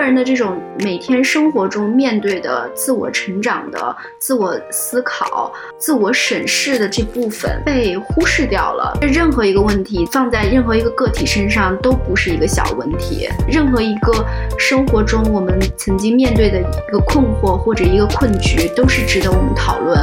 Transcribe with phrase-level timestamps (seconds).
[0.00, 8.96] 个人的这种每天生活中面对的自我成长的、自我思考、自我审视的这部分被忽视掉了。
[9.02, 13.28] 任何一个问题放在任何一个个体身上都不是一个小问题。
[13.46, 14.24] 任何一个
[14.58, 20.02] 生活中我们曾经面对的一个困惑或者一个困局，都是值得我们讨论。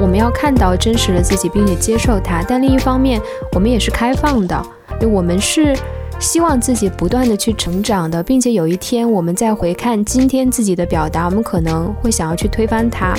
[0.00, 2.42] 我们要看到真实的自己，并且接受它。
[2.48, 3.20] 但另一方面，
[3.52, 4.64] 我们也是开放的，
[4.98, 5.76] 因为我们是
[6.20, 13.14] 希望自己不断的去成长的，并且有一天我们再回看今天自己的表达，我们可能会想要去推翻它。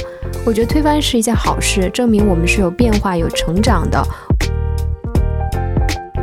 [0.45, 4.01] 我觉得推翻是一件好事，证明我们是有变化、有成长的。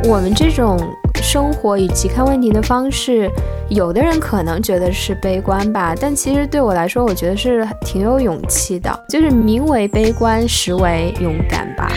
[0.05, 0.79] 我们这种
[1.21, 3.29] 生活以及看问题的方式。
[3.67, 8.89] 有的人可能觉得是悲观吧，但其实对我来说，我觉得是挺有勇气的。
[9.07, 11.91] 就是名为悲观，实为勇敢吧。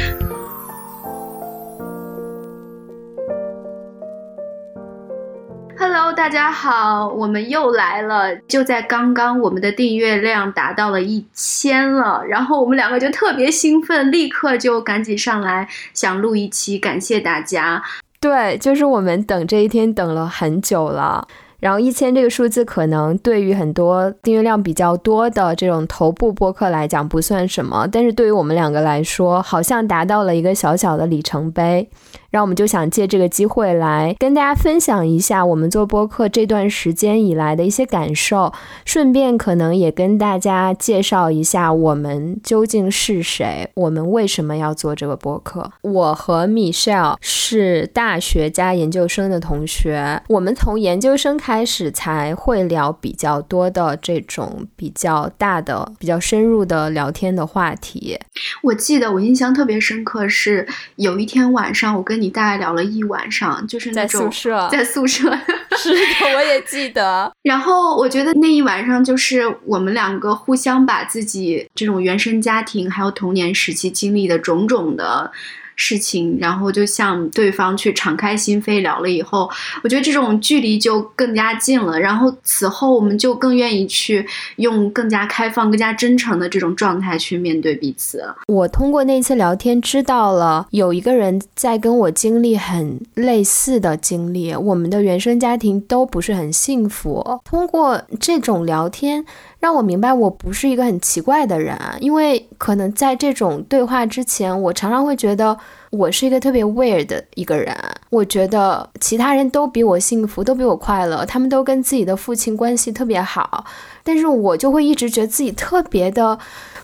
[6.23, 8.37] 大家好，我们又来了。
[8.47, 17.83] 就在刚刚，我们的订阅量达到了一千了，然后我们两个就特别兴奋，立刻就赶紧上来想录一期，感谢大家。
[18.21, 21.27] 对，就是我们等这一天等了很久了。
[21.59, 31.89] 然后一千这个数字可能对于很多订阅量比较多的这种头部播客来讲不算什么，但是对于我们两个来说，好像达到了一个小小的里程碑。
[32.33, 38.51] 然后我们就想借这个机会来跟大家分享一下我们做播客这段时间以来的一些感受，
[38.87, 45.71] 顺便可能也跟大家介绍一下我们究竟是谁，我们为什么要做这个播客。
[45.83, 58.19] 我和 Michelle 是大学加研究生的同学，我们从研究生开始才会聊比较多的这种比较大的、比较深入的聊天的话题。
[58.63, 62.22] 我记得我印象特别深刻是有一天晚上我跟。
[62.23, 65.25] 你大概聊了一晚上，就是在宿舍，在宿舍，
[65.77, 67.31] 是的，我也记得。
[67.43, 75.33] 然后我觉得那一晚上就是我们两个互相把自己这种原生家庭还有童年时期经历的种种的。
[75.85, 79.51] 事情，然后就向对方去敞开心扉聊了以后，
[79.83, 81.99] 我觉得这种距离就更加近了。
[81.99, 84.25] 然后此后，我们就更愿意去
[84.57, 88.23] 用更加开放、更加真诚的这种状态去面对彼此。
[88.47, 97.41] 我通过那次聊天知道了有一个人在跟我经历很类似的经历，我们的原生家庭都不是很幸福。
[97.45, 99.25] 通过这种聊天。
[99.63, 105.57] 让我明白我不是一个很奇怪的人，因为可能在这种对话之前，我常常会觉得
[105.91, 107.73] 我是一个特别 weird 的一个人。
[108.11, 113.65] 我觉得其他人都比我幸福，都比我快乐，他们都跟自己的父亲关系特别好，
[114.03, 116.37] 但是我就会一直觉得自己特别的。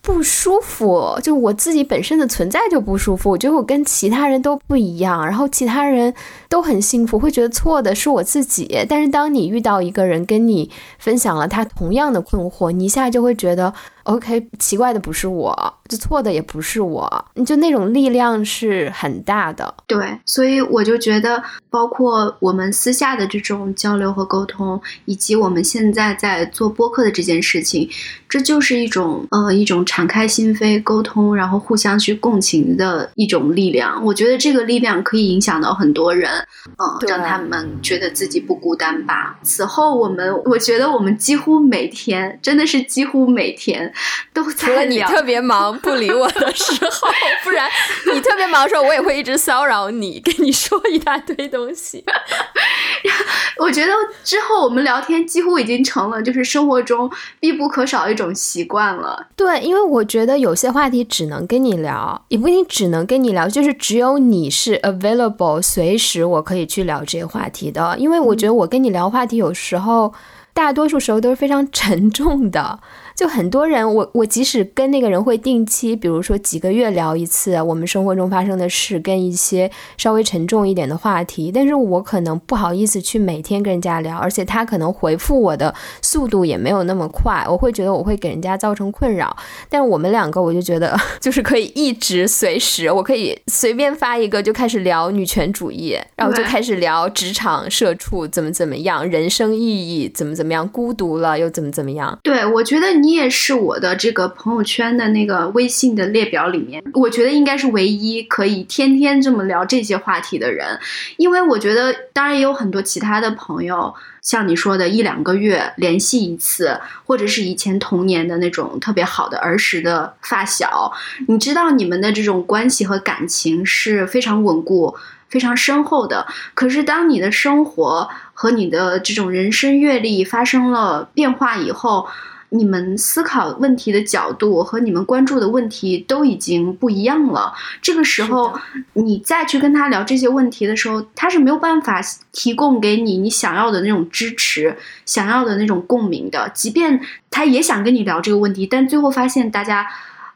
[0.02, 3.30] 不舒服，就我自己本身的存在就不舒服。
[3.30, 6.14] 我觉得我跟其他人都不一样，然后其他人
[6.48, 8.86] 都很幸福，会觉得错的是我自己。
[8.88, 13.72] 但是当你遇到一个人跟你分享了他同样的困惑，你一下就会觉得。
[14.08, 19.74] OK，奇怪的不是我，就错的也不是我，你就那种力量是很大的。
[19.86, 27.86] 对，所以我就觉得，包括我们私下的这种交流和沟通，以及我们现在在做播客的这件事情，
[28.30, 34.02] 这就是一种，呃，一种敞开心扉沟通，然后互相去共情的一种力量。
[34.02, 36.30] 我觉得这个力量可以影响到很多人，
[36.78, 39.38] 嗯，让他们觉得自己不孤单吧。
[39.42, 43.92] 此后，我们我觉得我们几乎每天，真的是几乎每天。
[44.32, 47.08] 都除了你特别忙不理我的时候，
[47.44, 47.68] 不然
[48.12, 52.04] 你特别忙的时候，我也会一直骚扰你，跟你说一大堆东西。
[53.58, 53.92] 我觉得
[54.24, 57.10] 之后我们聊天几乎已经成了就是生活中
[57.40, 59.26] 必不可少的一种习惯了。
[59.36, 67.96] 对，因为我觉得有些话题只能跟你聊，也不一定只能跟你聊，就是只有你是 available，随时我可以去聊这些话题的。
[67.98, 70.12] 因为我觉得我跟你聊话题有时候，
[70.52, 72.78] 大多数时候都是非常沉重的。
[73.18, 89.36] 就很多人，我我即使跟那个人会定期，比如说几个月聊一次我们生活中发生的事，跟一些稍微沉重一点的话题，但是我可能不好意思去每天跟人家聊，而且他可能回复我的速度也没有那么快，我会觉得我会给人家造成困扰。
[89.68, 102.16] 但是我们两个，我就觉得就是可以一直随时，我可以随便发一个就开始聊女权主义，然后就 开始聊职场社畜怎么怎么样，人生意义怎么怎么样，孤独了又怎么怎么样。
[102.22, 103.07] 对，我觉得你。
[103.08, 110.78] 你也是我的这个朋友圈的那个微信的列表里面，我觉得应该是唯一可以天天这么聊这些话题的人，
[111.16, 120.92] 因为我觉得当然也有很多其他的朋友，像你说的一两个月联系一次，或者是以前童年的那种特别好的儿时的发小，
[121.28, 124.94] 你知道你们的这种关系和感情是非常稳固、
[125.30, 126.26] 非常深厚的。
[126.52, 132.06] 可是当你的生活，和你的这种人生阅历发生了变化以后。
[132.50, 137.52] 你们思考问题的角度和你们关注的问题都已经不一样了。
[137.82, 138.58] 这个时候，
[138.94, 142.00] 你再去跟他聊这些问题的时候，他是没有办法
[142.32, 146.50] 提供给你你想要的那种支持、想要的那种共鸣的。
[146.54, 147.00] 即便
[147.30, 149.86] 他也想跟你聊这个问题，但最后发现大家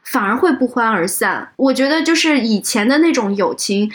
[0.03, 1.51] 反而会不欢而散。
[1.55, 3.91] 我觉得就是以前的那种友情。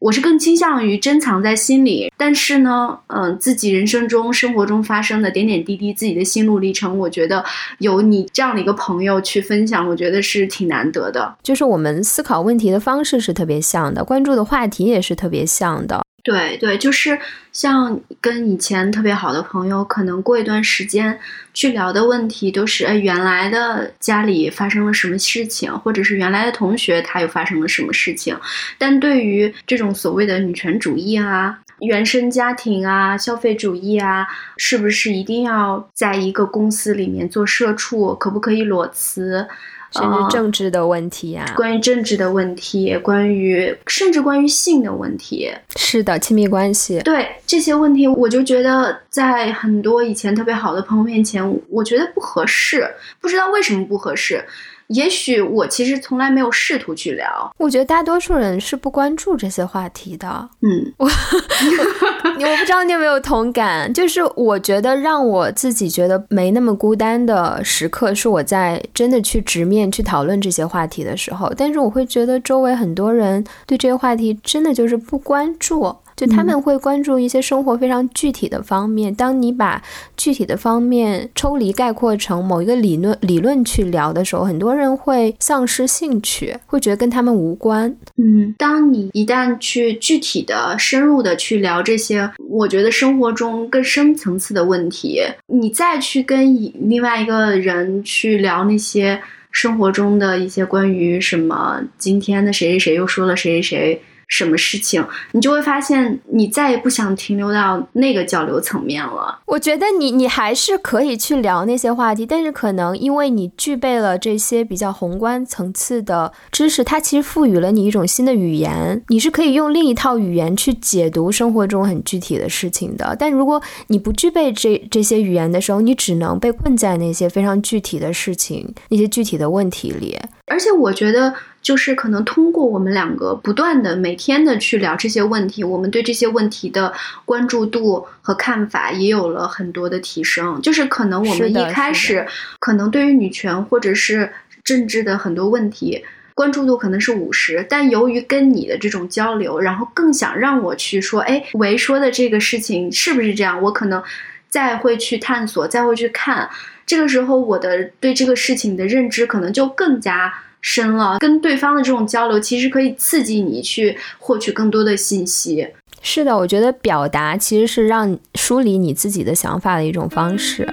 [0.00, 7.44] 我是更倾向于珍藏在心里，但是呢，嗯，自己人生中、生活中发生的点点滴滴，自己的心路历程，我觉得
[7.80, 11.36] 有你这样的一个朋友去分享，我觉得是挺难得的。
[11.42, 16.02] 就是我们思考问题的方式是特别像的，关注的话题也是特别像的。
[16.30, 17.18] 对对，就是
[17.50, 21.18] 像跟以前特别好的朋友，可能过一段时间
[21.52, 28.38] 去聊的问题都是，哎，原来的家里发生了什么事情，或者是原来的同学他又发生了什么事情。
[28.78, 34.24] 但对于这种所谓的女权主义啊、原生家庭啊、消费主义啊，
[34.56, 38.14] 是不是一定要在一个公司里面做社畜？
[38.14, 39.48] 可不可以裸辞？
[39.92, 52.88] 甚至政治的问题呀，关于政治的问题，关于甚至关于性的问题，是的，亲密关系，对这些问题，我就觉得在很多以前特别好的朋友面前，我觉得不合适，
[53.20, 54.44] 不知道为什么不合适。
[54.90, 57.52] 也许我其实从来没有试图去聊。
[57.58, 60.48] 我觉得大多数人是不关注这些话题的。
[60.62, 63.92] 嗯， 我我不知道你有没有同感。
[63.92, 71.52] 就是我觉得让我自己觉得没那么孤单的时刻，是我在真的去直面去讨论这些话题的时候。
[71.56, 75.94] 但是我会觉得周围很多人对这些话题真的就是不关注。
[76.20, 79.14] 就他们会关注一些生活非常具体的方面。
[79.14, 79.82] 当你把
[80.18, 87.96] 具体的方面抽离概括成某一个理论理论去聊的时候，很多人会丧失兴趣，会觉得跟他们无关。
[88.18, 99.18] 嗯，当你一旦去具体的、深入的去聊这些，我觉得生活中更深层次的问题，你再去跟另外一个人去聊那些
[99.50, 104.02] 生活中的一些关于什么今天的谁谁谁又说了谁谁谁。
[104.30, 109.40] 什么事情，你就会发现你再也不想停留到那个交流层面了。
[109.44, 123.16] 我觉得你你还是可以去聊那些话题，但是可能因为你具备了这些比较宏观层次的知识，它其实赋予了你一种新的语言，你是可以用另一套语言去解读生活中很具体的事情的。
[123.18, 130.16] 但如果你不具备这这些语言的时候，你只能被困在那些非常具体的事情、那些具体的问题里。
[130.46, 131.34] 而且我觉得。
[131.62, 136.92] 就是可能通过我们两个不断的每天的去聊这些问题，我们对这些问题的
[137.24, 140.60] 关注度和看法也有了很多的提升。
[140.62, 142.26] 就是可能我们一开始
[142.58, 144.32] 可能对于女权或者是
[144.64, 146.02] 政治的很多问题
[146.34, 153.60] 关注度可能是五十，但由于跟你的这种交流，然后更想让我去说，哎，维说的这个事情是不是这样？
[153.60, 154.02] 我可能
[154.48, 156.48] 再会去探索，再会去看。
[156.86, 160.32] 这个时候，我的对这个事情的认知可能就更加。
[160.60, 165.66] 深了，跟对方的这种交流，其实可以刺激你去获取更多的信息。
[166.02, 170.66] 是的，我觉得表达其实是让梳理你自己的想法的一种方式。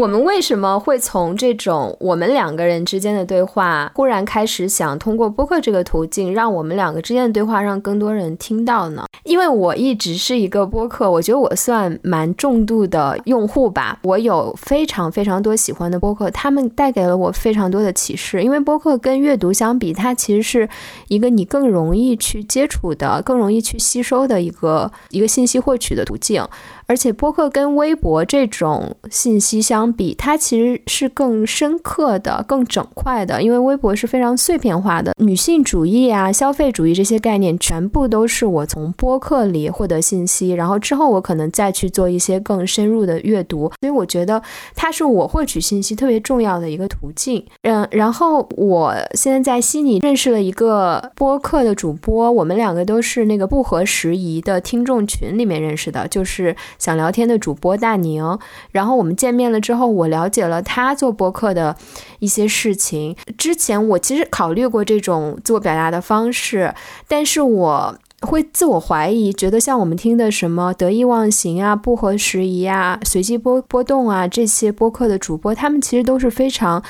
[0.00, 9.04] 我们为什么会从这种我们两个人之间的对话，忽然开始想通过播客这个途径，让我们两个之间的对话让更多人听到呢？
[9.24, 13.98] 因为我一直是一个播客，我觉得我算蛮重度的用户吧。
[14.04, 18.42] 我有非常非常多喜欢的播客，他们带给了我非常多的启示。
[18.42, 20.66] 因为播客跟阅读相比，它其实是
[21.08, 26.42] 一个你更容易去接触的、更容易去吸收的一个一个信息获取的途径。
[26.90, 33.40] 而且播客跟微博这种信息相比，它其实是更深刻的、更整块的。
[33.40, 43.70] 因为微博是非常碎片化的，女性主义啊、消费主义这些概念，全部都是我从播客里获得信息，然后之后我可能再去做一些更深入的阅读。
[43.80, 44.42] 所以我觉得
[44.74, 47.46] 它是我获取信息特别重要的一个途径。
[47.62, 56.56] 嗯，然后我现在在悉尼认识了一个播客的主播，我们两个都是那个不合时宜的听众群里面认识的，就是。
[56.80, 58.36] 想聊天的主播大宁，
[58.72, 61.76] 然后我们见面了之后，我了解了他做播客的
[62.18, 63.14] 一些事情。
[63.38, 66.74] 之前我其实考虑过这种自我表达的方式，
[67.06, 76.82] 但是我会自我怀疑，觉得像我们听的什么得意忘形啊、不合时宜啊、随机波波动啊这些播客的主播，他们其实都是非常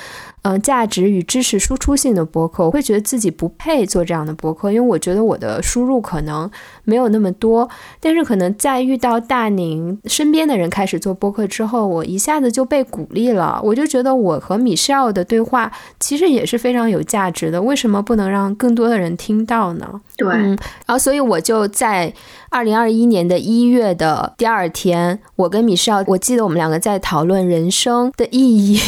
[0.42, 6.50] 嗯，价值与知识输出性的播客，我会觉得自己不配做这样的播客，因为我觉得我的输入可能
[6.84, 7.68] 没有那么多。
[8.00, 13.60] 但是可能在遇到大宁身边的人开始做播客之后，我一下子就被鼓励了。
[13.62, 20.00] 我就觉得我和米歇尔的对话其实也是非常有价值的，为什么不能让更多的人听到呢？
[20.16, 20.56] 对，嗯
[20.86, 22.10] 然后所以我就在
[22.48, 28.80] 二零二一年的一月的第二天，我跟米歇尔，我记得我们两个在讨论人生的意义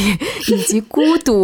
[0.48, 1.41] 以及孤独。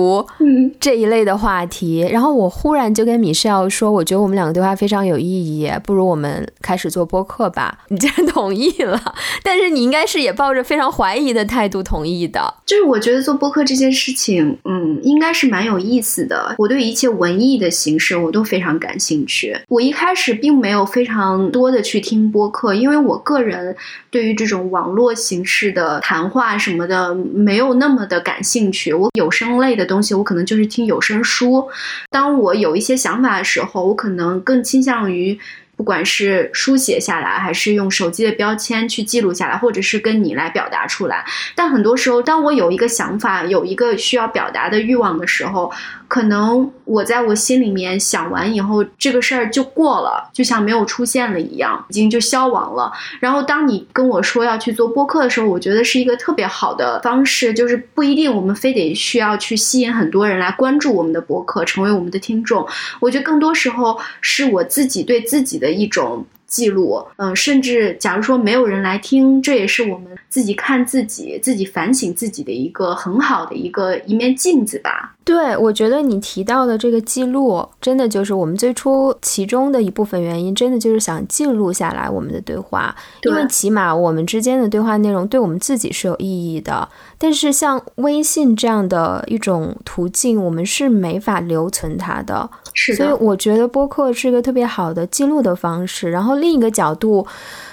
[0.80, 7.78] 这一类的话题，然后我忽然就跟米少说，我觉得我们两个对话非常有意义，不如我们开始做播客吧。
[7.88, 9.00] 你竟然同意了，
[9.42, 12.54] 但是你应该是也抱着非常怀疑的态度同意的。
[12.64, 16.54] 就是我觉得做播客这件事情，嗯，应该是蛮有意思的。
[16.58, 19.56] 我对一切文艺的形式我都非常感兴趣。
[19.68, 23.74] 我一开始并没有非常多的去听播客，因为我个人
[24.10, 28.92] 对于这种网络形式的谈话什么的没有那么的感兴趣。
[28.92, 29.87] 我有声类的。
[29.88, 31.68] 东西我可能就是听有声书，
[32.10, 35.36] 当我有一些想法的时候，我可能更倾向于。
[35.76, 45.72] 不管是书写下来，还是用手机的标签去记录下来，或者是跟你来表达出来，但很多时候，当我有一个想法，有一个需要表达的欲望的时候，
[46.08, 52.92] 可能我在我心里面想完以后，这个事儿就过了，就像没有出现了一样，已经就消亡了。
[53.20, 62.66] 然后当你跟我说要去做播客的时候，我觉得是一个特别好的方式，就是不一定我们非得需要去吸引很多人来关注我们的播客，成为我们的听众。
[62.98, 65.68] 我觉得更多时候是我自己对自己的。
[65.78, 75.14] 一种记录，嗯，甚至假如说没有人来听，这也是我们自己看自己、自己反省自己的一个很好的一个一面镜子吧。
[75.28, 86.88] 对，我觉得你提到的这个记录，真的就是我们最初其中的一部分原因，真的就是想记录下来我们的对话，因为起码我们之间的对话内容对我们自己是有意义的。
[87.18, 92.48] 但是像微信这样的一种途径，我们是没法留存它的。
[92.72, 96.10] 是的，所以我觉得播客是一个特别好的记录的方式。
[96.10, 97.26] 然后另一个角度。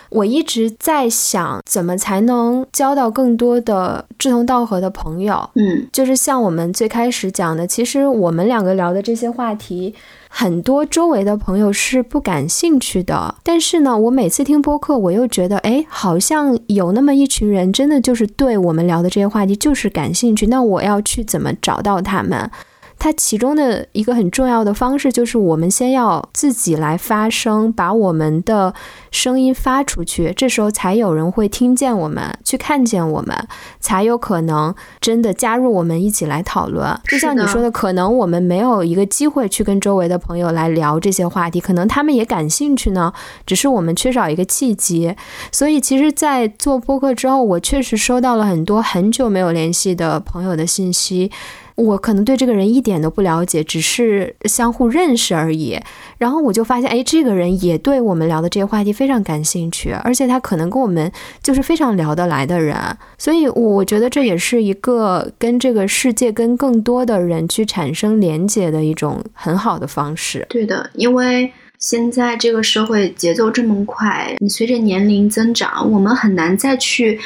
[0.10, 5.50] 我一直在想，怎么才能交到更多的志同道合的朋友？
[5.56, 9.94] 嗯，就是像我们最开始讲讲的，其实我们两个聊的这些话题，
[10.30, 13.36] 很多周围的朋友是不感兴趣的。
[13.44, 20.48] 但是呢，我每次听播客，我又觉得，哎，好像有那么一群人，真的就是对我们聊的这些话题就是感兴趣。
[20.48, 22.50] 那我要去怎么找到他们？
[22.98, 28.74] 它其中的一个很重要的方式，就是我们先要自己来发声，把我们的
[29.12, 33.48] 声音发出去，这时候才有人会听见我们，去看见我们，
[33.80, 37.00] 才有可能真的加入我们一起来讨论。
[37.08, 43.14] 就像你说的，可能我们没有一个机会去跟周围的朋友来聊这些话题，可能他们也感兴趣呢，
[43.46, 45.16] 只是我们缺少一个契机。
[45.52, 51.32] 所以，其实，在做播客之后，我确实收到了很多很久没有联系的朋友的信息。
[51.76, 55.78] 我可能对这个人一点都不了解，只是相互认识而已。
[56.18, 61.12] 然后我就发现，哎，这个人也对我们聊的这些话题非常感兴趣，而且他可能跟我们
[61.44, 62.76] 就是非常聊得来的人。
[63.18, 70.46] 所以我觉得这也是一个跟这个世界、跟更多的人去产生连接的一种很好的方式。
[70.50, 77.20] 对的，因为现在这个社会节奏这么快，你随着年龄增长，我们很难再去。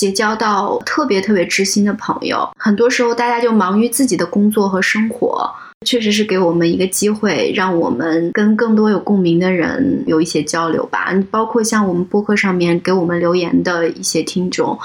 [0.00, 5.46] 结交到特别特别知心的朋友，很多时候大家就忙于自己的工作和生活，
[5.84, 11.12] 确实是给我们一个机会，让我们跟更多有共鸣的人有一些交流吧。
[11.30, 14.78] 包括像我们播客上面给我们留言的一些听众，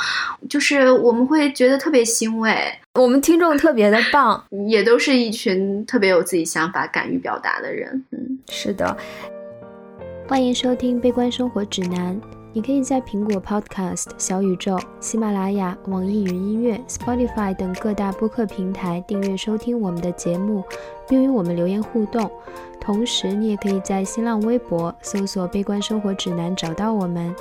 [0.50, 2.54] 就是我们会觉得特别欣慰。
[2.96, 8.04] 我们听众特别的棒，也都是一群特别有自己想法、敢于表达的人。
[8.12, 8.98] 嗯，是的。
[10.28, 12.20] 欢迎收听《悲观生活指南》。
[12.56, 20.64] 你可以在苹果 Podcast、小宇宙、喜马拉雅、网易云音乐、Spotify 等各大播客平台订阅收听我们的节目，
[21.06, 22.32] 并与我们留言互动。
[22.80, 27.36] 同时，你也可以在新浪微博搜索“悲观生活指南”找到我们。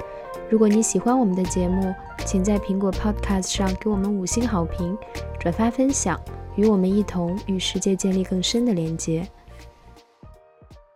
[0.50, 1.94] 如果你喜欢我们的节目，
[2.26, 4.98] 请在苹果 Podcast 上给我们五星好评、
[5.38, 6.20] 转发分享，
[6.56, 9.24] 与我们一同与世界建立更深的连接。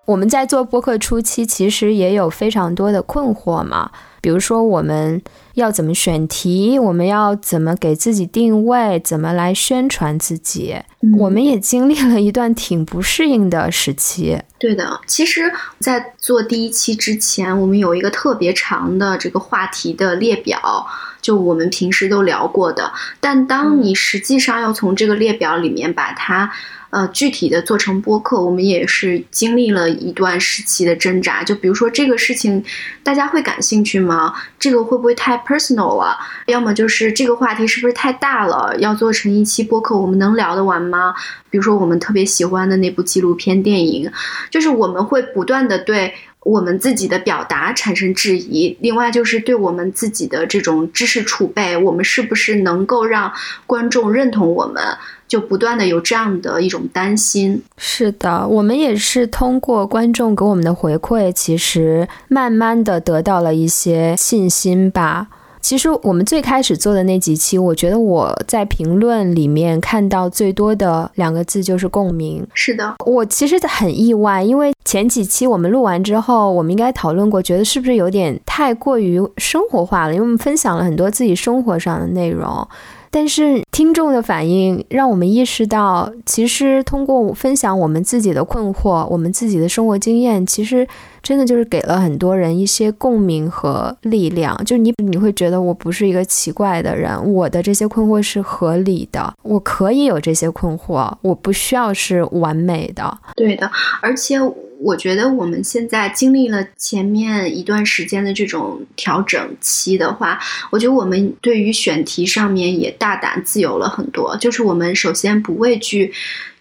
[0.08, 3.90] 我们在做播客初期，其实也有非常多的困惑嘛。
[4.22, 5.20] 比如说，我们
[5.52, 6.78] 要怎么选题？
[6.78, 8.98] 我们要怎么给自己定位？
[9.00, 10.78] 怎么来宣传自己？
[11.18, 14.40] 我们也经历了一段挺不适应的时期。
[14.58, 20.86] 对的，其实，在做第一期之前，我们有一个特别长的这个话题的列表，
[21.20, 22.90] 就我们平时都聊过的。
[23.20, 26.50] 但当你实际上要从这个列表里面把它。
[26.90, 31.44] 呃，具体的做成播客，我们也是经历了一段时期的挣扎。
[31.44, 32.64] 就比如说这个事情，
[33.02, 34.32] 大家会感兴趣吗？
[34.58, 36.16] 这个会不会太 personal 了？
[36.46, 38.74] 要么就是这个话题是不是太大了？
[38.78, 41.14] 要做成一期播客，我们能聊得完吗？
[41.50, 44.10] 比如说我们特别喜欢的那部纪录片电影，
[44.50, 48.74] 就是我们会不断的对我们自己的表达产生质疑。
[48.80, 53.30] 另外就是对我们自己的这种知识储备，我们是不是能够让
[53.66, 54.82] 观众认同我们？
[55.28, 57.62] 就不断的有这样的一种担心。
[57.76, 65.28] 是的，我们也是通过观众给我们的回馈，其实慢慢的得到了一些信心吧。
[65.60, 72.46] 其实我们最开始做的那几期，我觉得我在评论里面看到最多的两个字就是共鸣。
[72.54, 80.14] 是的，我其实很意外，因为前几期我们录完之后，我们应该讨论过，觉得是不是有点太过于生活化了？
[80.14, 82.66] 因为我们分享了很多自己生活上的内容。
[83.10, 90.86] 但是听众的反应让我们意识到，其实通过分享我们自己的困惑、我们自己的生活经验，其实
[91.22, 94.56] 真的就是给了很多人一些共鸣和力量。
[94.64, 103.18] 就你你会觉得我不是一个奇怪的人，我的这些困惑是合理的，我可以有这些困惑，我不需要是完美的。
[103.34, 104.38] 对的，而且。
[104.80, 110.38] 我觉得我们现在经历了前面一段时间的这种调整期的话，
[110.70, 114.36] 我觉得我们对于选题上面也大胆自由了很多。
[114.36, 116.12] 就是我们首先不畏惧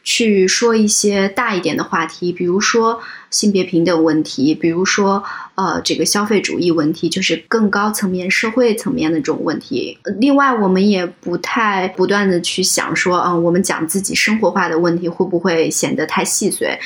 [0.04, 5.24] 去说一些大一点的话题，比如说性别平等问题，比如说
[5.56, 10.00] 呃这个消费主义问题，就是更高层面社会层面的这种问题。
[10.20, 16.80] 另外，我们也不太不断的去想说，嗯，我们讲自己生活化的问题会不会显得太细碎。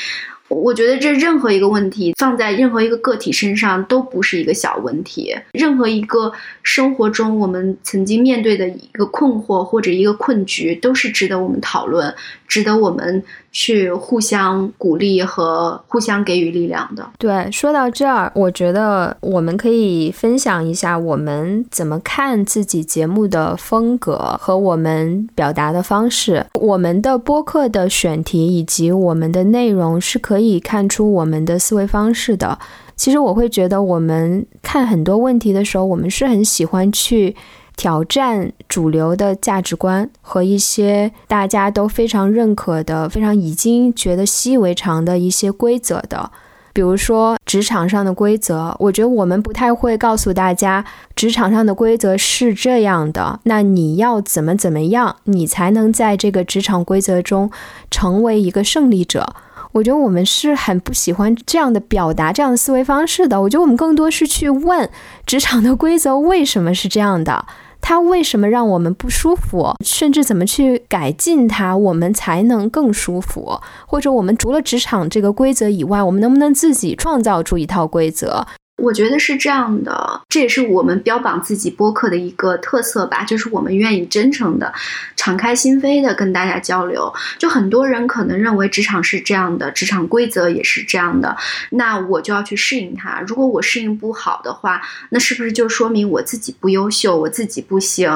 [0.51, 5.33] 我觉得这任何一个问题放在任何一个个体身上都不是一个小问题。
[5.53, 6.31] 任何一个
[6.61, 12.13] 生活中我们曾经面对的一个困惑或者一个困局，都是值得我们讨论，
[12.51, 17.09] 值得我们去互相鼓励和互相给予力量的。
[17.17, 26.45] 对，说到这儿，我觉得我们可以分享一下我们怎么看自己节目的风格和我们表达的方式。
[26.59, 30.51] 我们的播客的选题以及我们的内容是可以。
[30.59, 32.57] 看出我们的思维方式的。
[32.95, 37.33] 其实我会觉得，我们看很多问题的时候，我们是很喜欢去
[37.81, 46.29] 挑战主流的价值观和一些大家都非常认可的、非常已经觉得习以为常的一些规则的。
[46.73, 57.49] 比如说职场上的规则，我觉得我们不太会告诉大家，职场上的规则是这样的，那你要怎么怎么样，你才能在这个职场规则中
[57.89, 59.33] 成为一个胜利者。
[59.71, 63.41] 我觉得我们是很不喜欢这样的表达、这样的思维方式的。
[63.41, 64.87] 我觉得我们更多是去问
[65.25, 67.45] 职场的规则为什么是这样的，
[67.81, 73.59] 它为什么让我们不舒服，甚至怎么去改进它，我们才能更舒服。
[73.85, 78.45] 或者我们除了职场这个规则以外，我们能不能自己创造出一套规则？
[78.81, 84.73] 我觉得是这样的，这也是我们标榜自己播客的一个特色吧，就是我们愿意真诚的、
[85.15, 87.13] 敞开心扉的跟大家交流。
[87.37, 91.37] 就很多人可能认为职场是这样的，职场规则也是这样的，
[91.69, 93.21] 那我就要去适应它。
[93.27, 98.09] 如果我适应不好的话，那是不是就说明我自己不优秀，我自己不行？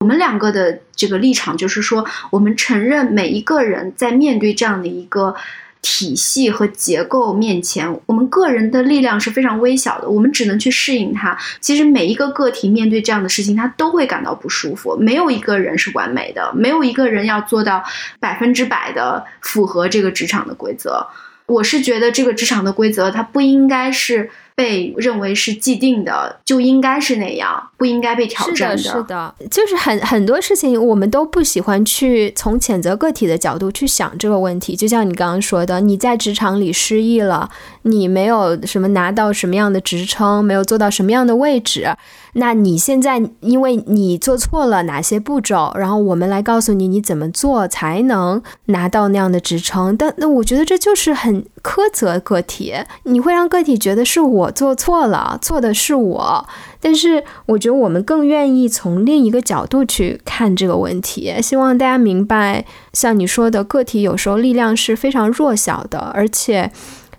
[0.00, 5.34] 我们两个的这个立场就是说，我们承认每一个人在面对这样的一个。
[5.82, 11.36] 体系和结构面前，我们个人的力量是非常微小的，我们只能去适应它。
[11.60, 14.96] 其实每一个个体面对这样的事情，他都会感到不舒服。
[14.96, 17.82] 没有一个人是完美的，没有一个人要做到
[18.20, 21.06] 百分之百的符合这个职场的规则。
[21.46, 24.30] 我是觉得这个职场的规则，它不应该是。
[24.54, 28.78] 被认为是既定的，就应该是那样，不应该被挑战的。
[28.78, 34.76] 是的，就是很很多事情，我们都不喜欢去从谴责个体的角度去想这个问题。
[34.76, 37.50] 就像你刚刚说的，你在职场里失意了，
[37.82, 41.88] 你没有什么拿到什么样的职称，没有做到什么样的位置。
[42.34, 49.94] 那你现在因为你做错了哪些步骤，然后我们来告诉你你怎么做才能拿到那样的职称。
[49.96, 56.48] 但那我觉得这就是很苛责个体，你会让个体觉得是我做错了，错的是我。
[56.80, 66.70] 但是我觉得我们更愿意从另一个角度去看这个问题，希望大家明白，像你说的，个体有时候力量是非常弱小的，而且。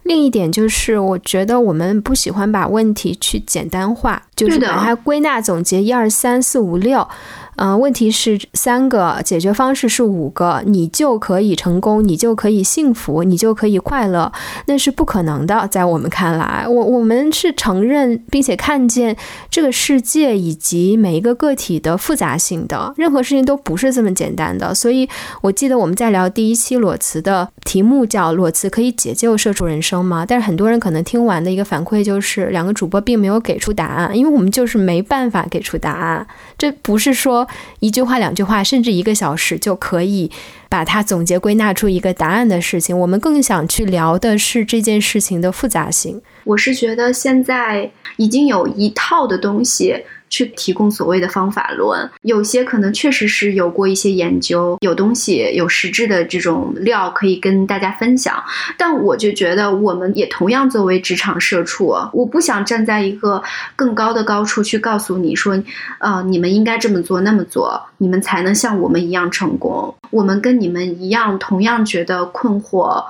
[0.04, 7.08] 另一点就是，我觉得我们不喜欢把问题去简单化，就是把它归纳总结一二三四五六。
[7.58, 14.32] 嗯，问题是三个，解决方式是五个，你就可以成功，你就可以幸福，你就可以快乐，
[14.66, 15.68] 那是不可能的。
[15.68, 19.16] 在我们看来，我我们是承认并且看见
[19.52, 24.74] 这个世界以及每一个个体的复杂性的，任何事情都不是这么简单的。
[24.74, 25.08] 所以，
[25.42, 36.26] 我记得我们在聊第一期裸辞的题目叫“裸辞可以解救社畜人生吗？”但是很多人可能听完的一个反馈就是，两个主播并没有给出答案，因为我们就是没办法给出答案。
[36.58, 37.43] 这不是说。
[37.80, 40.32] 一句话、两句话，甚至一个小时就可以
[40.70, 42.98] 把它总结归纳出一个答案的事情。
[42.98, 46.22] 我们更想去聊的是这件事情的复杂性。
[46.44, 50.04] 我是觉得现在已经有一套的东西。
[50.34, 58.43] 去提供所谓的方法论，有些可能确实是有过一些研究，有东西有实质的这种料可以跟大家分享。
[58.76, 63.43] 但我就觉得，我们也同样作为职场社畜，我不想站在一个
[63.76, 65.56] 更高的高处去告诉你说，
[66.00, 69.93] 呃，你们应该这么做那么做，你们才能像我们一样成功。
[70.10, 73.06] 我们跟你们一样，同样觉得困惑，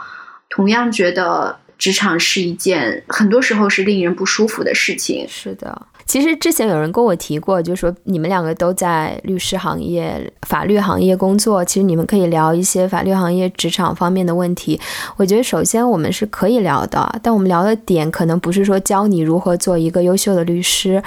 [0.50, 5.26] 同样觉得职场是一件很多时候是令人不舒服的事情。
[5.30, 5.82] 是的。
[6.06, 14.80] 其实之前有人跟我提过，就说你们两个都在律师行业、法律行业工作，其实你们可以聊一些法律行业职场方面的问题。
[15.18, 21.02] 我觉得首先我们是可以聊的，但我们聊的点可能不是说教你如何做一个优秀的律师。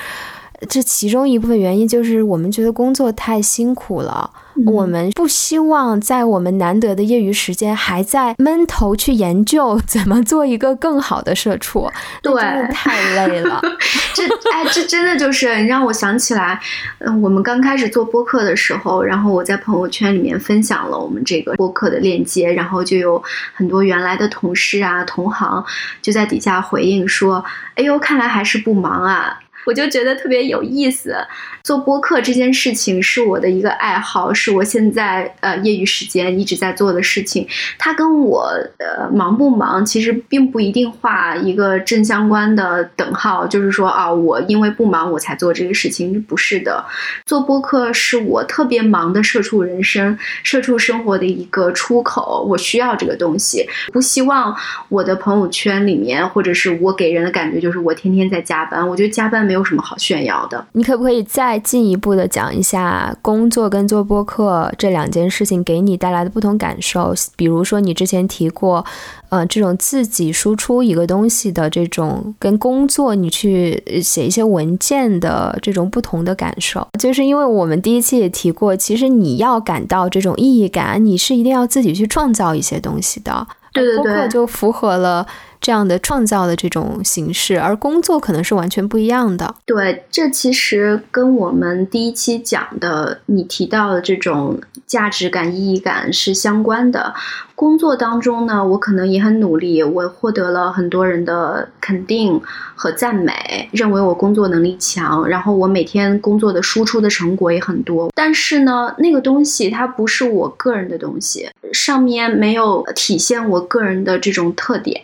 [0.69, 4.31] 这其中一部分原因就是我们觉得工作太辛苦了。
[4.65, 11.93] 我们不希望在我们难得的业余时间还在闷头去研究怎么做一个更好的社畜，
[12.23, 12.41] 对，
[12.73, 13.61] 太累了。
[14.15, 16.59] 这哎，这真的就是你让我想起来，
[17.01, 25.63] 嗯，我们刚开始做播客的时候，然后我在朋友圈里面分享了我们这个播客的链接，然后就有很多原来的同事啊、同行
[26.01, 27.45] 就在底下回应说
[27.77, 31.17] ：“哎呦，看来还是不忙啊。”我就觉得特别有意思，
[31.65, 37.45] 做播客这件事情是我的一个爱好，是我现在呃业余时间一直在做的事情。
[37.77, 38.49] 它跟我
[38.79, 46.85] 呃忙不忙其实并不一定画一个正相关的等号，就是说啊，我因为不忙我才做这个事情，不是的。
[47.25, 54.57] 做播客是我特别忙的社畜人生、社畜生活的一个出口，我需要这个东西，不希望
[54.91, 58.89] 我的朋友圈里面或者是我给人的感觉就是我天天在加班。
[58.89, 59.56] 我觉得加班没。
[59.57, 60.65] 有什么好炫耀的？
[60.73, 67.15] 你可不可以再进一步的讲一下工作跟做播客这两件事情给你带来的不同感受？
[67.35, 68.85] 比如说你之前提过，
[69.31, 83.47] 呃，这种自己输出一个东西的这种跟工作你去写一些文件的这种不同的感受，就是因为我们第一期也提过，其实你要感到这种意义感，你是一定要自己去创造一些东西的。
[83.73, 85.27] 对对对，播客就符合了。
[85.61, 89.55] 这样的创造的这种形式，而工作可能是完全不一样的。
[89.65, 97.15] 对，这其实跟我们第一期讲的你提到的这种价值感、意义感是相关的。
[97.55, 102.39] 工作当中呢，我可能也很努力，我获得了很多人的肯定
[102.75, 108.11] 和赞美，认为我工作能力强，然后我每天工作的输出的成果也很多。
[108.15, 115.01] 但是呢，那个东西它不是我个人的东西，上面没有体现我个人的这种特点。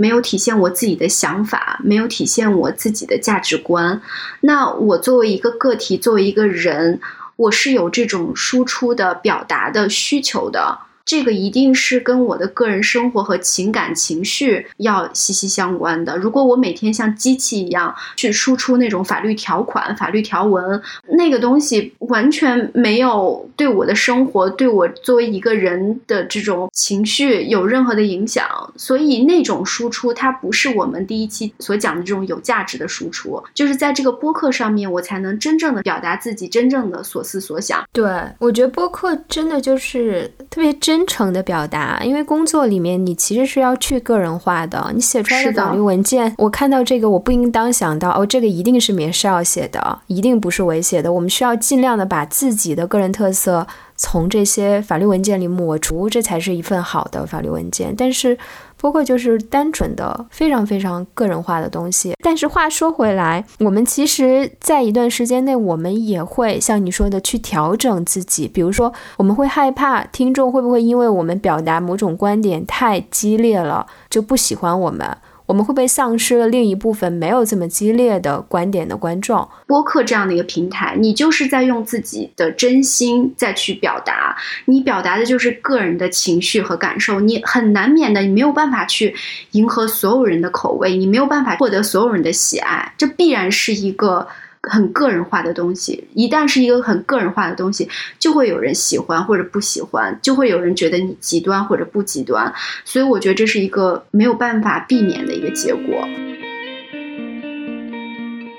[0.00, 4.00] 没有体现我自己的想法，没有体现我自己的价值观。
[4.40, 6.98] 那我作为一个个体，作为一个人，
[7.36, 10.78] 我是有这种输出的、表达的需求的。
[11.10, 16.16] 这个一定是跟我的个人生活和情感情绪要息息相关的。
[16.16, 20.80] 如果我每天像机器一样去输出那种法律条款、法律条文，
[21.18, 28.46] 那个东西完全没有对我的生活、对我作为一个人的这种情绪有任何的影响。
[28.76, 33.42] 所以那种输出，它不是我们第一期所讲的这种有价值的输出。
[33.52, 37.84] 就是在这个播客上面，我才能真正的表达自己真正的所思所想。
[37.92, 40.99] 对我觉得播客真的就是特别真。
[41.00, 44.90] 真诚的表达，因为工作里面你其实是要去个人化的。
[44.94, 51.10] 你写出来的法律文件，我看到这个，我不应当想到哦，这个一定是免试要写的，一定不是我写的。
[51.10, 53.66] 我们需要尽量的把自己的个人特色。
[54.02, 57.94] 从这些法律文件里抹除，这才是一份好的法律文件。
[57.94, 58.38] 但是，
[58.80, 62.14] 播客就是单纯的、非常非常个人化的东西。
[62.22, 68.48] 但是话说回来，我们其实，在一段时间内，我们也会像你说的去调整自己。
[68.48, 75.16] 比如说，我们会害怕听众会不会因为我们表达某种观点太激烈了，就不喜欢我们。
[75.50, 79.48] 我们会不会丧失了另一部分没有这么激烈的观点的观众。
[79.66, 84.36] 播客这样的一个平台，你就是在用自己的真心再去表达，
[84.66, 89.12] 你表达的就是个人的情绪和感受，你很难免的，你没有办法去
[89.50, 94.28] 迎合所有人的口味，你没有办法获得所有人的喜爱，这必然是一个
[94.62, 96.08] 很个人化的东西。
[96.14, 102.52] 一旦是一个很个人化的东西，就会有人喜欢或者不喜欢，就会有人觉得你极端或者不极端。
[102.84, 105.82] 所以我觉得这是一个没有办法避免的一个结果。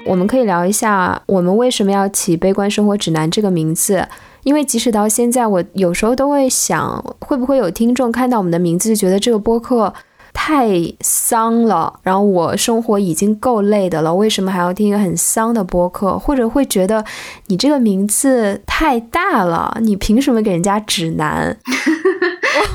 [0.03, 4.07] 我们可以聊一下，我们为什么要起《悲观生活指南》这个名字？
[4.43, 9.93] 因为即使到现在，我有时候都会想，会不会有听众看到我们的名字就觉得这个播客
[10.33, 10.69] 太
[11.01, 16.17] 丧了，然后我生活已经够累的了，为什么还要听一个很丧的播客？
[16.17, 17.03] 或者会觉得
[17.47, 21.57] 你这个名字太大了，你凭什么给人家指南？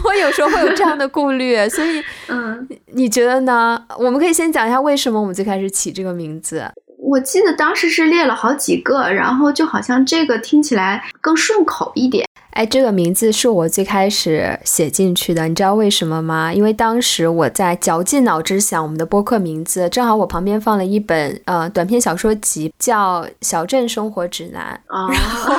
[0.04, 3.80] 我 我有时候会有这样的顾虑，所以，嗯，你觉得呢？
[3.98, 6.64] 我们可以先讲一下为什么我们最开始起这个名字。
[6.98, 12.26] 我记得当时是列了好几个，然后就好像这个听起来更顺口一点。
[12.56, 16.50] 哎，这个名字是我最开始写进去的，你知道为什么吗？
[16.50, 24.80] 因为当时我在绞尽脑汁想我们的播客名字，正好我旁边放了一本呃短篇小说集，叫《小镇生活指南》，
[25.12, 25.54] 然后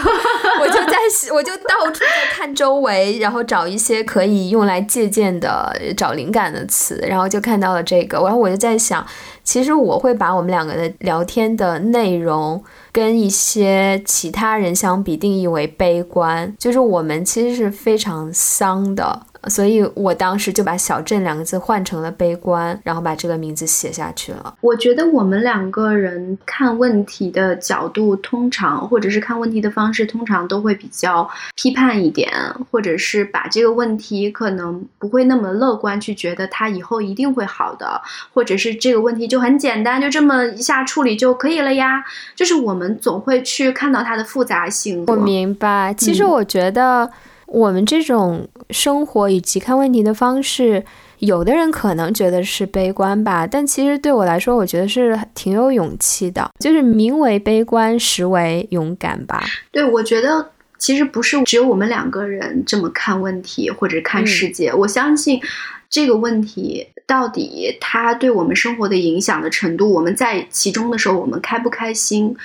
[0.59, 0.97] 我就在
[1.31, 9.05] 我就到处在看周围，然后找一些可以用来借鉴的、找灵感的词，然后就看到了这个，然后我就在想。
[9.43, 12.61] 其实我会把我们两个的聊天的内容
[12.97, 19.21] 跟一些其他人相比，定义为悲观，就是我们其实是非常丧的。
[19.49, 24.55] 所以我当时就把“小镇”两个字换成了“悲观”，然后把这个名字写下去了。
[24.61, 32.31] 我觉得我们两个人看问题的角度，通常或者是看问题的方式，通常都会比较批判一点，
[32.71, 38.01] 或者是把这个问题可能不会那么乐观，去觉得它以后一定会好的，
[38.33, 42.03] 或者是这个问题就很简单，就这么一下处理就可以了呀。
[42.35, 45.03] 就是我们总会去看到它的复杂性。
[45.07, 45.93] 我明白。
[45.97, 47.09] 其实我觉得。
[47.47, 50.83] 我们这种生活以及看问题的方式，
[51.19, 56.51] 有的人可能觉得是悲观吧，但其实对我来说，我觉得是挺有勇气的。
[56.59, 59.43] 就是名为悲观，实为勇敢吧。
[59.71, 64.73] 对，我觉得其实不是只有我们两个人这么看问题或者看世界。
[64.73, 65.41] 我相信
[65.89, 72.35] 这个问题到底它对我们生活的影响的程度，我们在其中的时候，我们开不开心，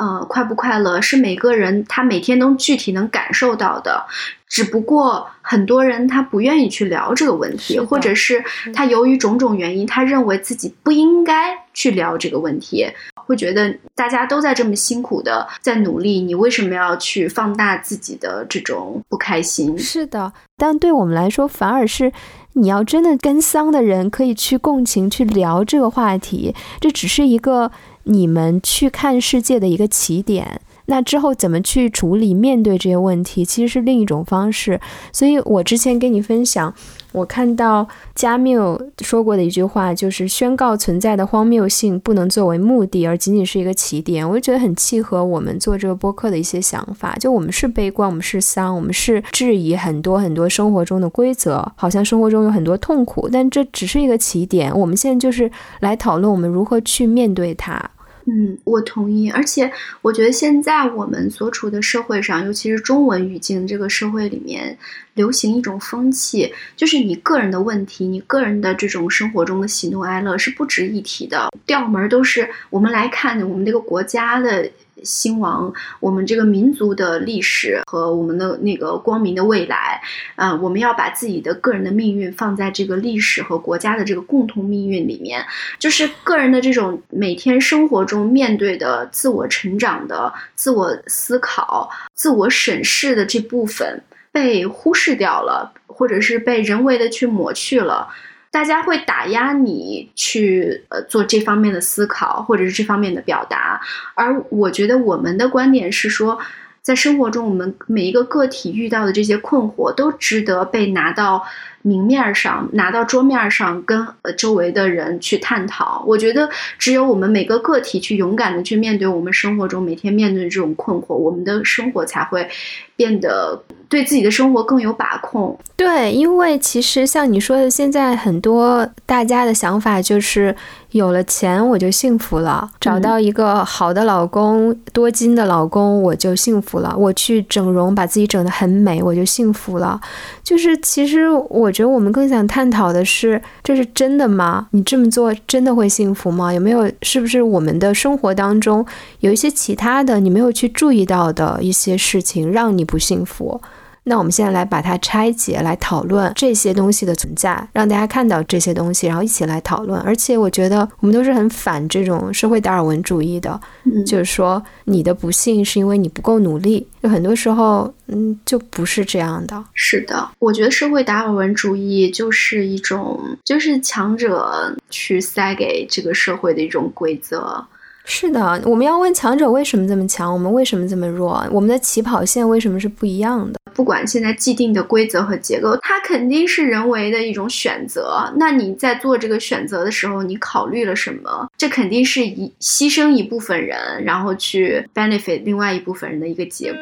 [0.00, 4.06] 呃，快不快乐，是每个人他每天能具体能感受到的。
[4.48, 8.42] 只不过很多人他不愿意去聊这个问题，或者是
[8.74, 19.78] 他由于种种原因，他认为自己不应该去聊这个问题，会觉得大家都在这么辛苦的在努力，你为什么要去放大自己的这种不开心？
[19.78, 22.10] 是的，但对我们来说，反而是
[22.54, 27.70] 你要真的跟丧的人可以去共情，去聊这个话题，这只是一个
[28.04, 30.60] 你们去看世界的一个起点。
[30.86, 34.80] 那之后怎么去处理、面对这些问题，其实是另一种方式。
[35.12, 36.74] 所以我之前跟你分享，
[37.12, 44.28] 我看到加缪说过的一句话，就是宣告存在的荒谬性不能作为目的，而仅仅是一个起点。
[44.28, 47.16] 我就觉得很契合我们做这个播客的一些想法。
[47.18, 54.76] 就我们是悲观，我们是丧，我们是质疑很多很多生活中的规则，好像生活中有很多痛苦，但这只是一个起点。
[54.78, 57.90] 我们现在就是来讨论我们如何去面对它。
[58.26, 59.30] 嗯，我同意。
[59.30, 64.76] 而且，我觉得现在我们所处的社会上，尤其是中文语境这个社会里面，
[65.14, 74.70] 流行一种风气，就是你个人的问题，你个人的这种生活中的喜怒哀乐是不值一提的，调门都是我们来看我们这个国家的。
[75.04, 80.02] 兴亡，我们这个民族的历史和我们的那个光明的未来，
[80.36, 85.44] 啊，我们要把自己的个人的命运放在这个历史和国家的这个共同命运里面，
[85.78, 98.08] 就是个人的这种每天生活中面对的自我成长的、自我思考、自我审视的这部分被忽视掉了，或者是被人为的去抹去了。
[98.50, 103.80] 大家会打压你去呃做这方面的思考，或者是这方面的表达，
[104.14, 106.38] 而我觉得我们的观点是说，
[106.82, 111.44] 在生活中我们每一个个体遇到的这些困惑，都值得被拿到
[111.82, 116.04] 明面上，拿到桌面上，跟呃周围的人去探讨。
[116.06, 122.48] 我觉得只有我们每个个体去勇敢的去面对我们生活中每天面对的这种困惑，我们的生活才会
[122.96, 123.62] 变得。
[123.90, 125.58] 对自己的生活更有把控。
[125.74, 130.54] 对，因为其实像你说的，现在很多大家的想法就是
[130.92, 140.00] 有了钱我就幸福了，找到一个好的老公、多金的老公我就幸福了，我去整容把自己整得很美我就幸福了。
[140.44, 144.66] 就是其实我我觉得我们更想探讨的是，这是真的吗？
[144.72, 146.52] 你这么做真的会幸福吗？
[146.52, 146.90] 有没有？
[147.02, 148.84] 是不是我们的生活当中
[149.20, 153.60] 有一些其他的你没有去注意到的一些事情让你不幸福？
[154.10, 160.00] 那我们现在来把它拆解，来讨论这些东西的存在，让大家看到这些东西，然后一起来讨论。
[160.00, 163.60] 而且我觉得我们都是很反这种社会达尔文主义的，
[164.04, 166.84] 就是说你的不幸是因为你不够努力。
[167.00, 169.64] 就很多时候，嗯，就不是这样的。
[169.74, 177.64] 是的，我觉得社会达尔文主义就是一种，就是强者去塞给这个社会的一种规则。
[178.12, 181.46] 是的，我们要问强者为什么这么强，我们为什么这么弱？
[181.52, 183.58] 我们的起跑线为什么是不一样的？
[183.72, 188.30] 不管现在既定的规则和结构，它肯定是人为的一种选择。
[188.36, 191.48] 那你在做这个选择的时候，你考虑了什么？
[191.56, 196.80] 这肯定是一牺牲一部分人，然后去 benefit 另外一部分人的一个结果。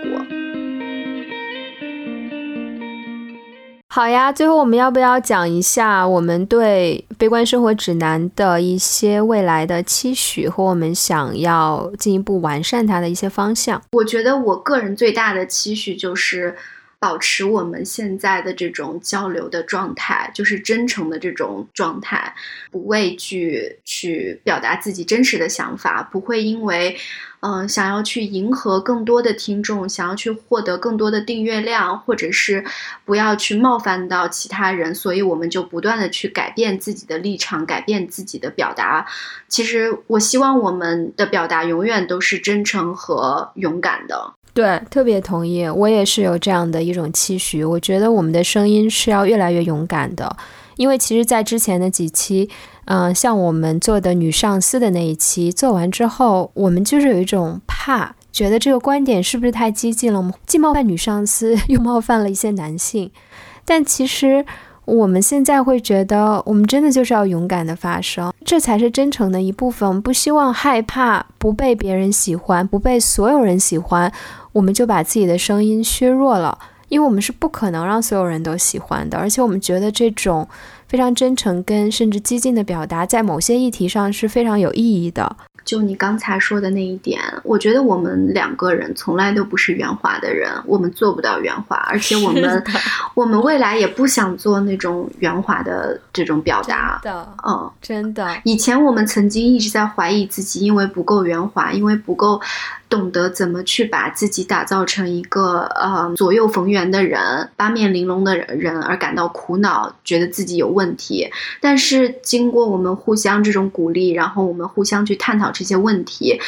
[3.91, 13.83] 好呀，最后我们要不要讲一下我们对《悲观生活指南》的一些未来的期许和我们想要进一步完善它的一些方向？
[13.93, 16.55] 我觉得我个人最大的期许就是
[16.99, 22.35] 保持我们现在的这种交流的状态，就是真诚的这种状态，
[22.71, 26.95] 不畏惧去表达自己真实的想法，不会因为。
[27.41, 32.65] 嗯，想要去迎合更多的听众，想要去获得更多的订阅量，或者是
[33.05, 39.07] 不要去冒犯到其他人，所以我们就不断的去改变自己的立场，改变自己的表达。
[39.49, 44.35] 其实，我希望我们的表达永远都是真诚和勇敢的。
[44.53, 47.63] 对，特别同意，我也是有这样的一种期许。
[47.63, 50.37] 我觉得我们的声音是要越来越勇敢的，
[50.79, 52.49] 因为其实，在之前的几期。
[52.91, 60.33] 嗯，像我们做的女上司的那一期做完之后，我们就是有一种怕，觉得这个观点是不是太激进了？
[60.47, 63.11] 既冒犯女上司，又冒犯了一些男性。
[63.67, 64.47] 但其实
[64.87, 69.87] 我们现在会觉得，我们真的就是要勇敢的发声，这才是真诚的一部分。
[69.87, 74.11] 我们不希望害怕不被别人喜欢，不被所有人喜欢，
[74.53, 76.57] 我们就把自己的声音削弱了，
[76.89, 79.19] 因为我们是不可能让所有人都喜欢的。
[79.19, 80.49] 而且我们觉得这种。
[80.89, 85.37] 非常真诚跟甚至激进的表达，在某些议题上是非常有意义的。
[85.63, 92.65] 就你刚才说的那一点，我觉得我们两个人从来都不是圆滑的人，我们做不到圆滑，而且我们，
[93.13, 96.99] 我们未来也不想做那种圆滑的这种表达。
[97.03, 98.27] 的，嗯，真的。
[98.45, 102.41] 以前我们曾经一直在怀疑自己，因为不够圆滑，因为不够。
[102.89, 111.31] 懂得怎么去把自己打造成一个呃左右逢源的人，八面玲珑的人而感到苦恼，觉得自己有问题。
[111.61, 116.41] 但是经过我们互相这种鼓励，然后我们互相去探讨这些问题，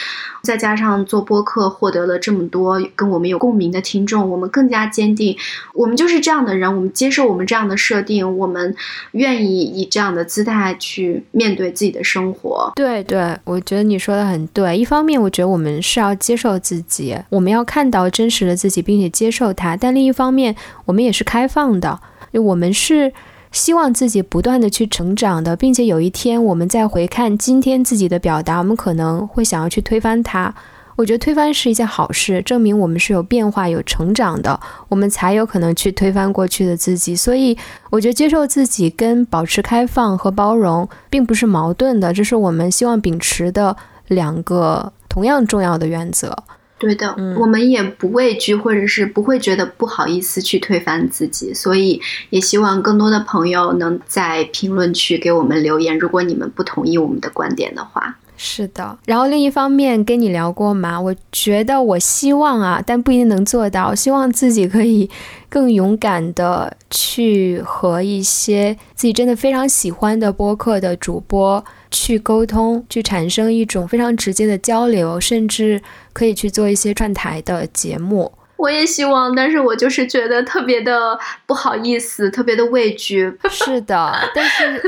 [0.42, 5.36] 再加上做播客获得了这么多跟我们有共鸣的听众，我们更加坚定，
[5.74, 8.74] 我们就是这样的人，我们接受我们这样的设定，我们
[9.12, 12.72] 愿意以这样的姿态去面对自己的生活。
[12.76, 14.78] 对对，我觉得你说的很对。
[14.78, 16.16] 一方面，我觉得我们是要。
[16.30, 19.76] 接受自己，我们要看到真实的自己，并且接受它。
[19.76, 21.98] 但另一方面，我们也是开放的，
[22.30, 23.12] 我们是
[23.50, 30.54] 希望自己不断的去成长的，并且有一天我们再回看今天自己的表达，我们可能会想要去推翻它。
[30.94, 37.16] 我觉得推翻是一件好事，证明我们是有变化、有成长的，我们才有可能去推翻过去的自己。
[37.16, 37.58] 所以，
[37.90, 44.92] 我觉得接受自己跟保持开放和包容并不是矛盾的，这是我们希望秉持的两个。
[45.10, 46.34] 同样重要的原则，
[46.78, 58.16] 对的，我们也不畏惧，或者是不会觉得不好意思去推翻自己，所以也希望更多的朋友能在评论区给我们留言，如果你们不同意我们的观点的话。
[58.42, 65.10] 是的，然后另一方面跟你聊过嘛，我觉得我希望啊，但不一定能做到，希望自己可以
[65.50, 75.82] 更勇敢的去和一些自己真的非常喜欢的播客的主播去沟通，去产生一种非常直接的交流，甚至
[76.14, 78.32] 可以去做一些串台的节目。
[78.60, 83.32] 我也希望，但是我就是觉得特别的不好意思，特别的畏惧。
[83.48, 84.82] 是的，但是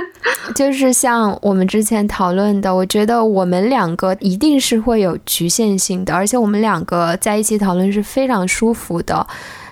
[0.55, 9.27] 就是像我们之前讨论的，我觉得我们两个一定是会有局限性的，而且我们两个在一起讨论是非常舒服的。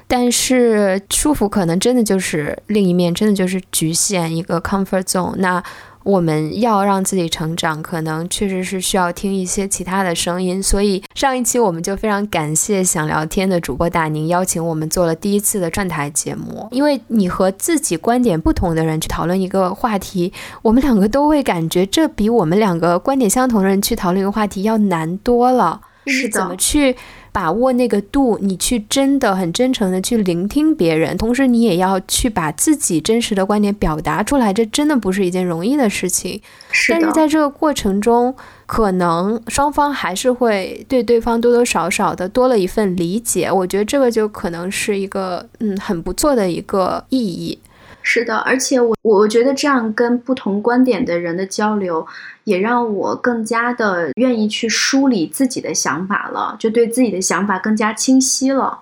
[0.08, 5.34] 但是舒服可能真的就是另一面，真的就是局限一个 comfort zone。
[5.36, 5.62] 那。
[6.02, 10.62] 我们要让自己成长，可能确实是需要听一些其他的声音。
[10.62, 16.68] 所以上一期我们就非常感谢想聊天的主播大宁邀请我们做了第一次的串台节目。
[16.70, 20.32] 因为你和自己观点不同的人去讨论一个话题，
[20.62, 25.80] 我们两个都会感觉这比我们两个观点相同的人去讨论一个话题要难多了。
[26.06, 26.96] 是怎么去
[27.32, 28.38] 把握那个度？
[28.40, 36.40] 你去真的很真诚的去聆听别人，同时你也要去把自己真实的观点表达出来，这真的不是一件容易的事情。
[36.70, 38.34] 是但是在这个过程中，
[38.66, 43.50] 可能双方还是会对对方多多少少的多了一份理解。
[43.50, 47.58] 我觉得这个就可能是一个嗯很不错的一个意义。
[48.02, 52.06] 是的，而且我我觉得这样跟不同观点的人的交流，
[52.44, 58.80] 也让我更加的愿意去梳理自己的想法了，就对自己的想法更加清晰了。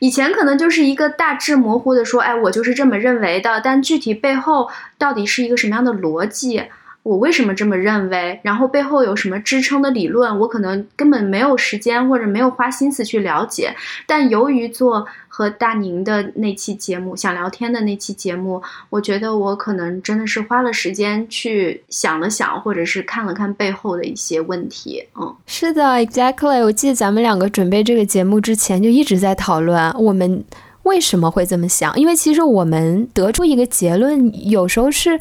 [0.00, 6.64] 以前可能就是一个大致模糊的说，哎，我就是这么认为的，但具体背后到底是一个什么样的逻辑？
[7.02, 8.38] 我为什么这么认为？
[8.42, 10.38] 然后背后有什么支撑的理论？
[10.38, 13.74] 我可能根本没有时间或者没有花心思去了解。
[14.06, 25.02] 但由于做和大宁的那期节目，想聊天的那期节目，我觉得我可能真的是花了时间去想了想，或者是看了看背后的一些问题。
[25.18, 26.62] 嗯，是的，exactly。
[26.62, 30.44] 我记得咱们两个准备这个节目之前就一直在讨论我们
[30.82, 35.18] 为什么会这么想，因为其实我们得出一个结论，有时候是。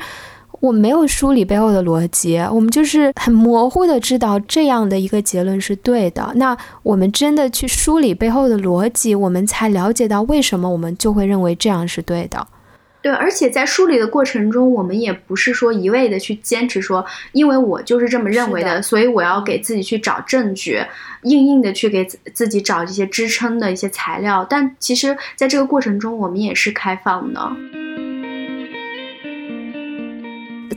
[0.60, 6.32] 我没有梳理背后的逻辑，我们就是很模糊的知道这样的一个结论是对的。
[6.36, 12.48] 那我们真的去梳理背后的逻辑，我们才了解到为什么我们就会认为这样是对的。
[13.02, 20.84] 对，而且在梳理的过程中，我们也不是说一味的去坚持说，因为我就是这么认为的，所以我要给自己去找证据，
[21.24, 24.46] 硬硬的去给自己找这些支撑的一些材料。
[24.50, 27.40] 但其实，在这个过程中，我们也是开放的。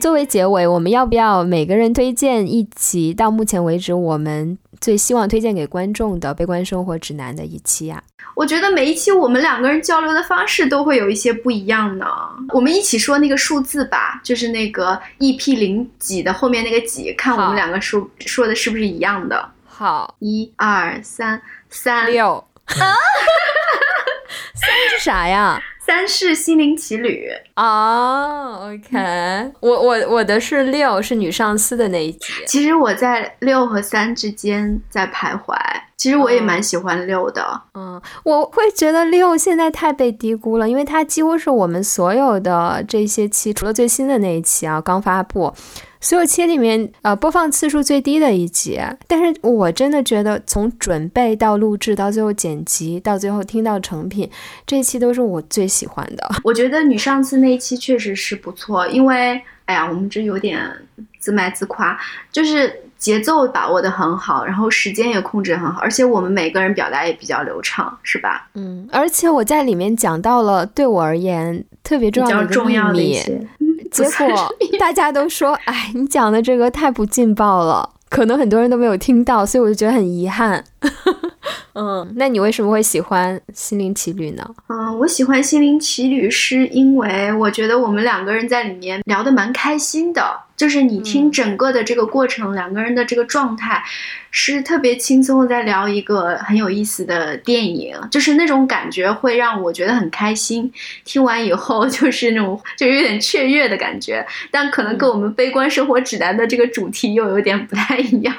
[0.03, 8.03] 作为结尾，我们要不要每个人推荐一集到目前为止我们最希望推荐给观众的《悲观生活指南》的一期啊？
[8.35, 12.05] 我觉得每一期我们两个人交流的方式都会有一些不一样呢。
[12.49, 19.49] 我们一起说那个数字吧，就是那个 EP 零几的后面那个几，看我们两个说说的是不是一样的。
[19.63, 22.75] 好，一二三，三六啊，
[24.53, 25.63] 三是啥呀？
[25.85, 27.27] 三是心灵奇旅
[27.57, 32.19] 哦，OK，我我我的是六，是女上司的那一集。
[32.47, 35.53] 其实我在六和三之间在徘徊。
[35.97, 37.61] 其实我也蛮喜欢六的。
[37.75, 45.53] 嗯，我会觉得六现在太被低估了，因为它几乎是我们所有的这些期，除了最新的那一期啊，刚发布。
[46.03, 48.77] 所有期里面，呃，播放次数最低的一集，
[49.07, 54.29] 但是我真的觉得从准备到录制到最后剪辑到最后听到成品，
[54.67, 56.29] 这一期都是我最喜欢的。
[56.43, 60.69] 我觉得你上次那一期确实是不错，因为，哎呀，我们这有点
[61.19, 61.97] 自卖自夸，
[62.33, 68.49] 就是节奏把握的很好，然后时间也控制很好，而且我们每个人表达也比较流畅，是吧？
[68.55, 73.47] 嗯，而且我在里面讲到了对我而言特别重要的秘密。
[73.93, 80.63] 结果大家都说：“哎，你讲的这个太不劲爆了，可能很多人都没有听到，所以我就觉得很遗憾。
[81.75, 84.47] ”嗯， 那你为什么会喜欢《心灵奇旅》呢？
[84.67, 90.21] 嗯，我喜欢《心灵奇旅》是因为我觉得我们两个人在里面聊得蛮开心的。
[90.55, 93.83] 就是你听整个的这个过程，两个人的这个状态
[94.31, 100.71] 是特别轻松的，在聊一个很有意思的电影，就是那种感觉会让我觉得很开心。
[101.03, 108.35] 听完以后 就是那种就有点雀跃的感觉，但可能跟我们《悲观生活指南》的这个主题又有点不太一样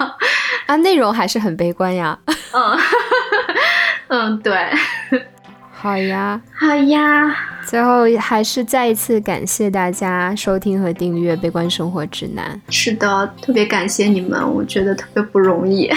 [0.67, 2.19] 啊，内容还是很悲观呀。
[2.55, 2.79] 嗯，
[4.09, 4.55] 嗯，对。
[5.85, 7.37] 好呀，好呀！
[7.66, 12.59] 最后还是再一次感谢大家收听和订阅《悲观生活指南》。
[12.74, 15.93] 是的，特别感谢你们，我觉得特别不容易。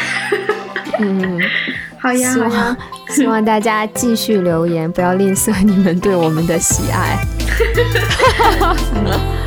[1.00, 1.40] 嗯，
[2.02, 2.78] 好呀，希望
[3.08, 7.18] 希望大家继续留言，不要吝啬你们对我们的喜爱。